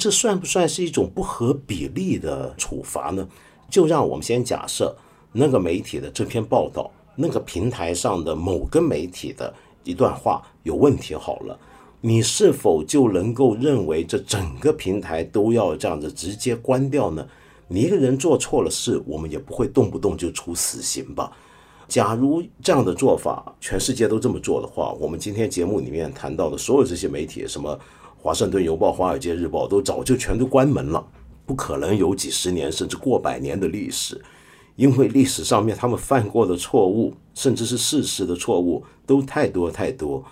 [0.02, 3.24] 这算不算是一种不合比例的处罚呢？
[3.70, 4.92] 就让我们先假设
[5.30, 11.56] 那个媒体的这篇报道，那个平台上的某个媒体的一段话有问题好了，
[12.00, 17.24] 你是否就能够认为这整个平台都要这样子直接关掉呢？
[17.68, 21.30] 你一个人做错了事，我们也不会动不动就处死刑吧？
[21.86, 27.78] 假如这样的做法全世界都这么做的话，我们今天节目里面谈到的所有这些媒体，什么？
[28.22, 31.04] 华盛顿邮报、华尔街日报都早就全都关门了，
[31.44, 34.22] 不可能有几十年甚至过百年的历史，
[34.76, 40.24] 因为历史上面他们犯过的错误，甚至是事实的错误都太多太多。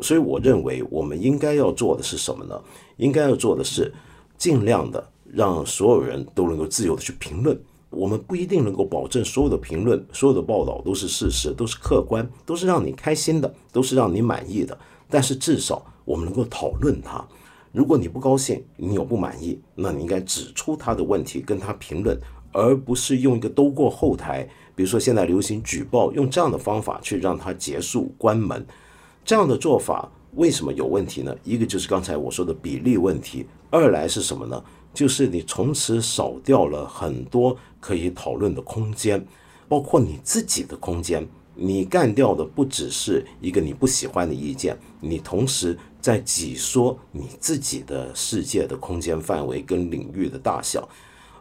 [0.00, 2.58] 所以我认为我们应该要做的是什么呢？
[2.96, 3.92] 应该要做的是
[4.38, 7.60] 尽量的让所有人都能够自由的去评论。
[7.90, 14.78] 我们不一定能够保证所有的评论、所有的报道都是事实、都是客观、都是让你开心的、都是让你满意的，
[15.10, 15.84] 但是至少。
[16.06, 17.22] 我们能够讨论它。
[17.72, 22.18] 如果你不高兴，你有不满意，那你应该指出他的问题，跟他评论，
[22.52, 28.66] 而不是用一个兜过后台，比如说现在流行举报，用这样的方法去让他结束关门。
[29.26, 31.36] 这样的做法为什么有问题呢？
[31.44, 34.64] 一个就是刚才我说的比例问题，二来是什么呢？
[34.94, 39.22] 就是你从此少掉了很多可以讨论的空间，
[39.68, 41.28] 包括你自己的空间。
[41.58, 45.76] 你干掉的不只是一个你不喜欢的意见，你同时
[46.06, 50.88] 在挤缩你自己的世界的空间范围跟领域的大小。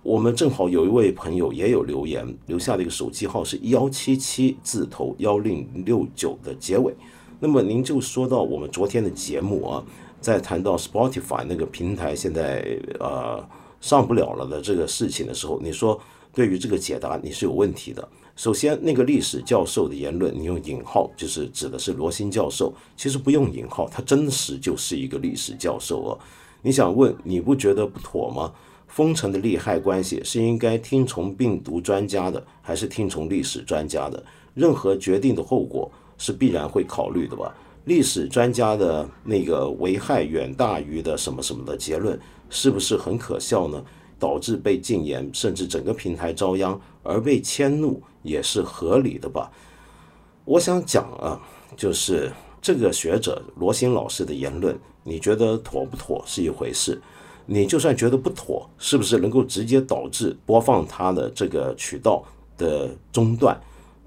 [0.02, 6.96] 我们正好有一位朋友也有留言，留下的一个手机号是幺七七字头幺零六九的结尾。
[7.40, 9.84] 那么您就说到我们昨天的节目啊，
[10.20, 12.66] 在谈到 Spotify 那个平台现在
[13.00, 13.48] 呃
[13.80, 16.02] 上不了了的这个事情的时候，你说
[16.34, 18.10] 对于这个解答你是有问题的。
[18.36, 22.74] 首先，那个历史教授的言论，你用引号就是指的是罗新教授。
[22.98, 26.20] 其实不用引号，他真实就是一个历史教授哦。
[26.62, 28.52] 你想问，你不觉得不妥吗？
[28.88, 34.22] 封城的利害关系是应该听从病毒专家的，还是听从历史专家的？
[34.54, 37.56] 任何决定的后果是必然会考虑的吧？
[37.86, 42.20] 历史专家的那个危害远大于的什么什么的结论，
[42.50, 43.82] 是不是很可笑呢？
[44.18, 49.52] 导致被禁言，甚至整个平台遭殃而被迁怒，也是合理的吧？
[50.46, 51.42] 我想讲啊，
[51.76, 57.02] 就是这个学者罗新老师的言论，你觉得妥不妥是一回事，
[57.46, 62.24] 你就算觉得不妥，是不是能够直接导致播放他的这个渠道
[62.58, 63.60] 的中断？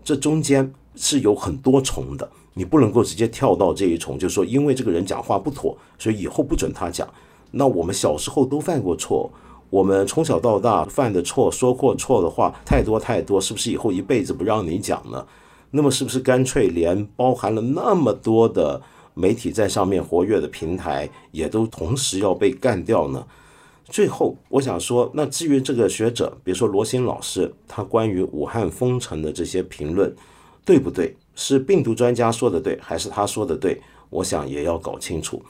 [0.05, 7.09] 这中间是有很多重的，你不能够直接跳到这一重，就是说因为这个人讲话不妥，所以以后不准他讲。
[7.51, 9.31] 那我们小时候都犯过错。
[9.71, 15.27] 我们从小到大犯的错、说过错的话太多太多，是不是以后一辈子不让你讲呢？
[15.71, 18.81] 那么是不是干脆连包含了那么多的
[19.13, 23.27] 媒体在上面活跃的平台，也都同时要被干掉呢？
[23.85, 30.15] 最后，我想说，那至于这个学者，比如说罗新老师，他关于武汉封城的这些评论，
[30.65, 31.15] 对不对？
[31.35, 33.81] 是病毒专家说的对，还是他说的对？
[34.11, 35.43] 我想也要搞清楚。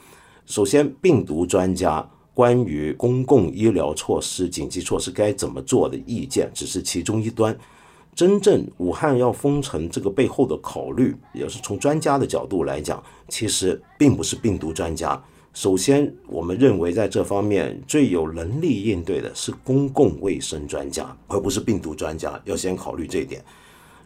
[0.45, 2.09] 首先，病毒专家。
[2.39, 7.53] 关于公共医疗措施、紧急措施该怎么做的意见，只是其中一端。
[8.15, 15.21] 真正武汉要封城这个背后的考虑，也是从专家的角度来讲，其实并不是病毒专家。
[15.53, 22.41] 首先，我们认为在这方面最有能力应对的是公共卫生专家，而不是病毒专家。
[22.45, 23.43] 要先考虑这一点。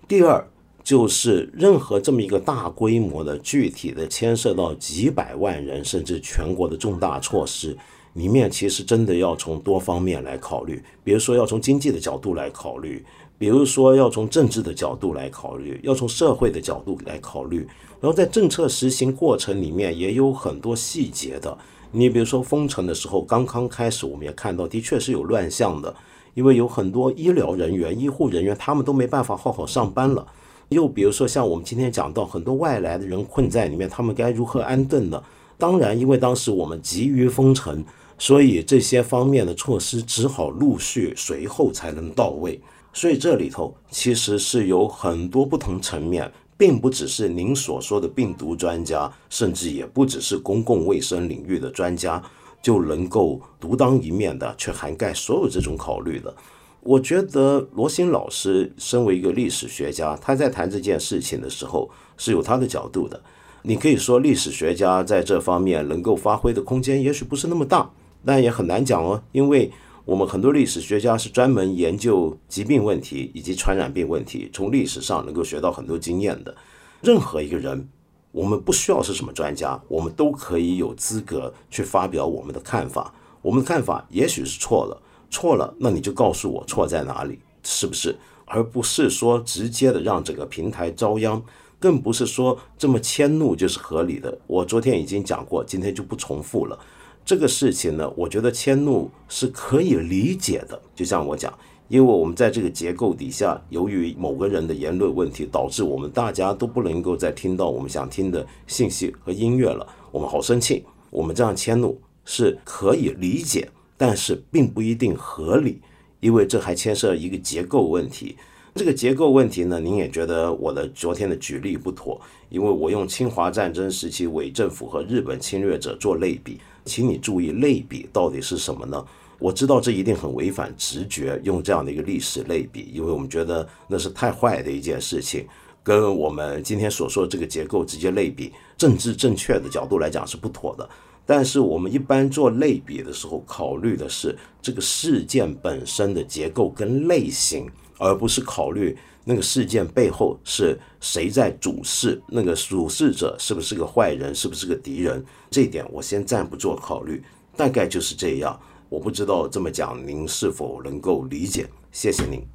[0.08, 0.44] 第二，
[0.84, 7.78] 就是任何这么一个大规模的、具体的牵涉到几百万人甚至全国的重大措施。
[8.14, 13.03] 里面其实真的要从多方面来考虑，比如说要从经济的角度来考虑，
[13.38, 17.68] 比如说要从政治的角度来考虑，要从社会的角度来考虑。
[17.99, 21.57] 然后在政策实行过程里面也有很多细节的。
[21.91, 25.95] 你比如说封城的时候刚刚开始，我们也看到的确是有乱象的，
[26.34, 30.26] 因为有很多医疗人员、医护人员，他们都没办法好好上班了。
[30.70, 35.22] 又比如说，像我们今天讲到很多外来的人困在里面，他们该如何安顿呢？
[35.57, 37.84] 当然，因为当时我们急于封城，
[38.18, 42.59] 所以这些方面的措施只好陆续随后才能到位。
[42.93, 52.22] 所以这里头其实是有很多不同层面，并不只是您所说的病毒专家，甚至也不只是公共卫生领域的专家
[52.61, 56.34] 就能够独当一面的去涵盖所有这种考虑的。
[56.82, 63.20] 我觉得罗新老师身为一个历史学家，他在谈这件事情的时候是有他的角度的。
[63.64, 67.89] 你可以说历史学家在这方面能够发挥的空间也许不是那么大，
[68.26, 69.72] 但也很难讲哦，因为
[70.06, 76.56] 我们很多历史学家是专门研究疾病问题以及传染病问题，从历史上能够学到很多经验的。
[77.02, 77.88] 任何一个人，
[78.32, 83.14] 我们不需要是什么专家，我们都可以有资格去发表我们的看法。
[83.42, 85.02] 我们的看法也许是错了。
[85.30, 88.16] 错了，那你就告诉我错在哪里，是不是？
[88.46, 91.42] 而不是说直接的让整个平台遭殃，
[91.80, 94.38] 更不是说这么迁怒就是合理的。
[94.48, 96.78] 我昨天已经讲过，今天就不重复了。
[97.26, 100.82] 这个事情呢，我觉得迁怒是可以理解的。
[100.94, 101.54] 就像我讲，
[101.88, 110.84] 因为我们在这个结构底下，由于某个人的言论问题，导致我们大家都不能够再听到我们想听的信息和音乐了，我们好生气。
[111.10, 113.70] 我们这样迁怒是可以理解。
[113.96, 115.80] 但是并不一定合理，
[116.20, 118.36] 因为这还牵涉一个结构问题。
[118.76, 122.20] 这个结构问题呢，您也觉得我的昨天的举例不妥，
[122.50, 129.06] 因为我用侵华战争时期伪政府和日本侵略者做类比，请你注意类比到底是什么呢？
[129.38, 135.46] 我知道这一定很违反直觉，用这样的一个历史类比，因为我们觉得那是太坏的一件事情，
[135.84, 140.90] 跟我们今天所说的这个结构直接类比，政治正确的角度来讲是不妥的。
[141.28, 147.70] 但是我们一般做类比的时候，考虑的是这个事件本身的结构跟类型，
[148.04, 155.24] 而不是考虑那个事件背后是谁在主事，那个主事者是不是个坏人，是不是个敌人。
[155.49, 157.24] 这一点我先暂不做考虑，
[157.56, 158.60] 大概就是这样。
[158.89, 162.45] 我不知道这么讲您是否能够理解，谢谢您。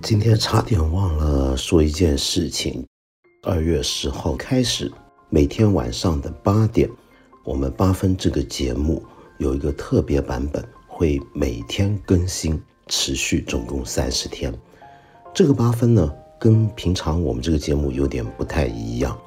[0.00, 2.86] 今天差点忘了说一件事情。
[3.42, 4.90] 二月十号开始，
[5.28, 6.88] 每天晚上的八点，
[7.42, 9.02] 我们八分这个节目
[9.42, 14.54] 有一个特别版本，会每天更新，持续总共三十天。
[15.34, 19.18] 这个八分呢，跟平常我们这个节目有点不太一样。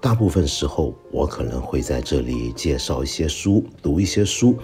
[0.00, 4.54] 大部分时候，我可能会在这里介绍一些书，读一些书，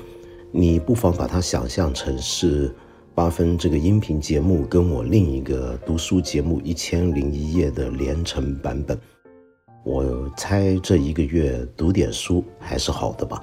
[0.52, 2.72] 你不妨把它想象成是。
[3.12, 8.98] 八分这个音频节目跟我另一个读书节目《一千零一夜》的连成版本，
[9.84, 13.42] 我猜这一个月读点书还是好的吧。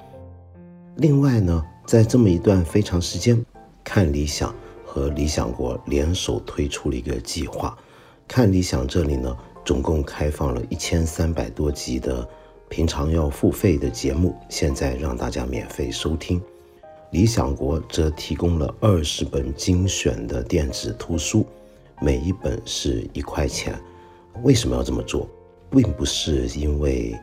[1.00, 3.40] 另外呢，在这么一段非常时间，
[3.84, 4.52] 看理想
[4.84, 7.78] 和理想国联手推出了一个计划。
[8.26, 12.28] 看理想这里呢，总共开放了一千三百多集的
[12.68, 16.42] 平常要付费的节目，现在让大家免费收听。
[17.12, 21.46] 理想国则提供了二十本精选的电子图书，
[22.02, 23.78] 每一本是一块钱。
[24.42, 25.28] 为什么要这么做？
[25.70, 27.16] 并不是因为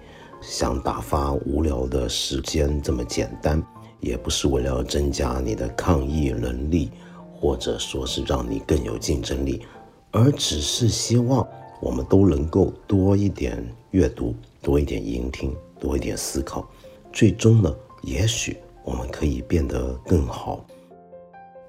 [0.48, 3.62] 想打发无聊的时间这么简单，
[4.00, 6.92] 也不是为了增加你的抗疫能力，
[7.34, 9.66] 或者说是让你更有竞争力，
[10.12, 11.46] 而只是希望
[11.82, 16.70] 我们都能够多一点阅读，多一点聆听，多一点思考。
[17.12, 18.58] 最终呢，也许。
[18.84, 20.64] 我们可以变得更好。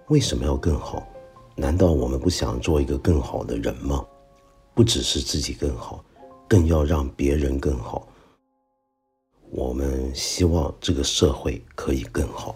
[0.09, 1.09] 为什么要更好？
[1.55, 4.05] 难道我们不想做一个更好的人吗？
[4.75, 6.05] 不只是自己更好，
[6.47, 8.07] 更要让别人更好。
[9.57, 12.55] 我们希望这个社会可以更好。